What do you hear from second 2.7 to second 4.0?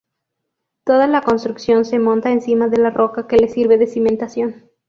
la roca que le sirve de